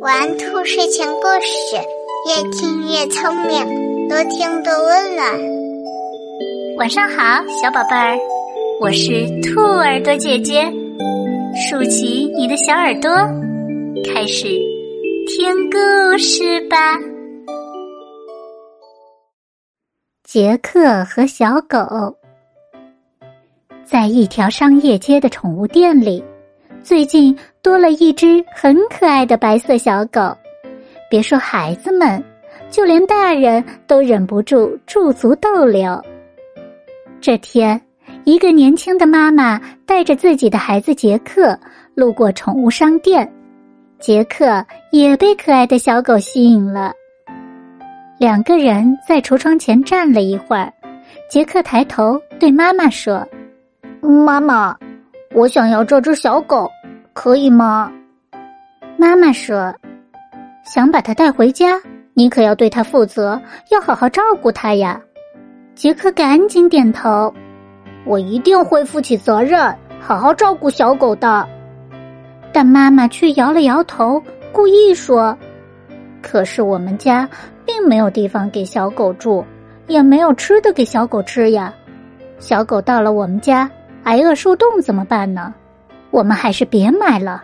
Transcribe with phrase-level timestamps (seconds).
[0.00, 1.76] 玩兔睡前故事，
[2.28, 5.26] 越听越聪明，多听多温暖。
[6.76, 8.18] 晚上好，小宝贝儿，
[8.82, 10.70] 我是兔耳朵姐姐，
[11.56, 13.10] 竖起你的小耳朵，
[14.12, 14.48] 开始
[15.28, 16.76] 听故事吧。
[20.24, 22.14] 杰克和小狗
[23.82, 26.22] 在一条商业街的宠物店里。
[26.84, 30.36] 最近多了一只很可爱的白色小狗，
[31.08, 32.22] 别说孩子们，
[32.68, 35.98] 就连大人都忍不住驻足逗留。
[37.22, 37.80] 这天，
[38.24, 41.58] 一个年轻的妈妈带着自己的孩子杰克
[41.94, 43.26] 路过宠物商店，
[43.98, 44.62] 杰克
[44.92, 46.92] 也被可爱的小狗吸引了。
[48.18, 50.70] 两个人在橱窗前站了一会儿，
[51.30, 53.26] 杰克抬头对妈妈说
[54.26, 54.76] ：“妈妈。”
[55.34, 56.70] 我想要这只小狗，
[57.12, 57.90] 可以吗？
[58.96, 59.74] 妈妈说
[60.64, 61.80] ：“想把它带回家，
[62.14, 63.40] 你可要对它负责，
[63.72, 65.00] 要好好照顾它呀。”
[65.74, 67.34] 杰克赶紧点头
[68.06, 71.44] ：“我一定会负起责任，好好照顾小狗的。”
[72.52, 75.36] 但妈妈却摇了摇头，故意说
[76.22, 77.28] ：“可是我们家
[77.66, 79.44] 并没有地方给小狗住，
[79.88, 81.74] 也没有吃的给小狗吃呀。
[82.38, 83.68] 小狗到了我们家。”
[84.04, 85.52] 挨饿受冻怎么办呢？
[86.10, 87.42] 我们还是别买了。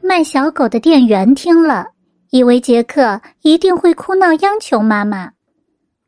[0.00, 1.86] 卖小狗的店员听了，
[2.30, 5.30] 以为杰克一定会哭闹央求妈妈，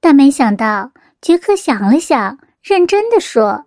[0.00, 3.66] 但没想到杰克想了想，认真的说：“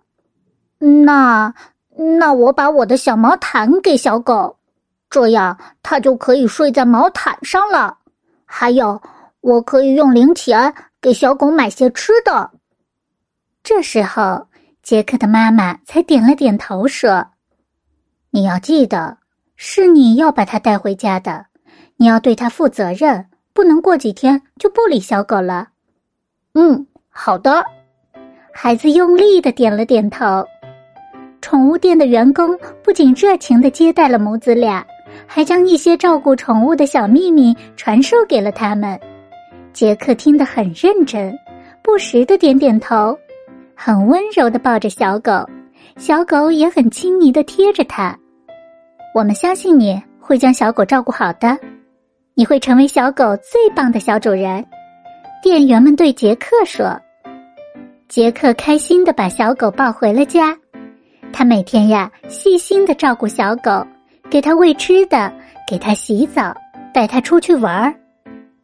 [0.80, 1.54] 那
[1.96, 4.56] 那我把我的小毛毯给小狗，
[5.10, 7.96] 这样它就可以睡在毛毯上了。
[8.44, 9.00] 还有，
[9.42, 12.50] 我可以用零钱给小狗买些吃的。”
[13.62, 14.46] 这时候。
[14.88, 17.26] 杰克的妈妈才点了点头，说
[18.32, 19.18] ：“你要记得，
[19.54, 21.44] 是你要把它带回家的，
[21.98, 25.68] 你要对它负责任，不能过几天就不理小狗了。
[26.56, 27.62] ”“嗯，好的。”
[28.50, 30.42] 孩子用力的点了点头。
[31.42, 34.82] 宠物店的员工不仅热情的接待了母子俩，
[35.26, 38.98] 还将一些照顾宠物的小秘密传授给了他们。
[39.74, 41.38] 杰克听得很认真，
[41.82, 43.14] 不时的点点头。
[43.80, 45.48] 很温柔的抱着小狗，
[45.96, 48.18] 小狗也很亲昵的贴着它。
[49.14, 51.56] 我们相信你会将小狗照顾好的，
[52.34, 54.66] 你会成为小狗最棒的小主人。
[55.40, 57.00] 店员们对杰克说。
[58.08, 60.58] 杰克开心的把小狗抱回了家，
[61.32, 63.86] 他每天呀细心的照顾小狗，
[64.28, 65.32] 给它喂吃的，
[65.70, 66.52] 给它洗澡，
[66.92, 67.94] 带它出去玩儿。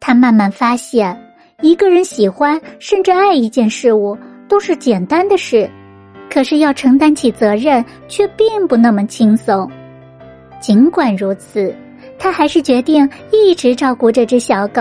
[0.00, 1.16] 他慢慢发现，
[1.60, 4.18] 一个人喜欢甚至爱一件事物。
[4.54, 5.68] 都是简单的事，
[6.30, 9.68] 可是要承担起责任却并不那么轻松。
[10.60, 11.74] 尽管如此，
[12.20, 14.80] 他还是决定一直照顾这只小狗。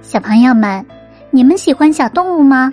[0.00, 0.82] 小朋友们，
[1.30, 2.72] 你们喜欢小动物吗？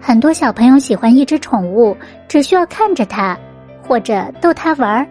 [0.00, 3.38] 很多小朋友喜欢一只宠物，只需要看着它，
[3.86, 5.06] 或者逗它玩儿。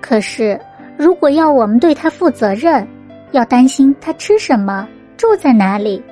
[0.00, 0.60] 可是，
[0.96, 2.84] 如果要我们对它负责任，
[3.30, 6.02] 要担心它吃什么、住在哪里。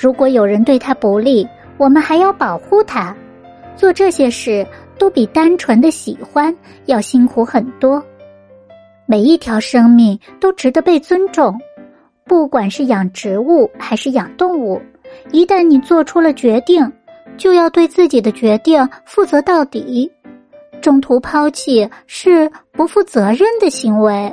[0.00, 1.44] 如果有人对他不利，
[1.76, 3.12] 我们还要保护他。
[3.74, 4.64] 做这些事
[4.96, 8.00] 都比单纯的喜欢要辛苦很多。
[9.06, 11.58] 每一条生命都值得被尊重，
[12.24, 14.80] 不管是养植物还是养动物。
[15.32, 16.92] 一旦你做出了决定，
[17.36, 20.08] 就要对自己的决定负责到底。
[20.80, 24.32] 中途抛弃是不负责任的行为。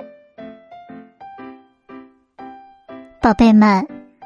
[3.19, 3.83] 宝贝们。